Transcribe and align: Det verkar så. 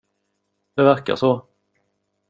Det 0.75 0.83
verkar 0.83 1.15
så. 1.15 1.47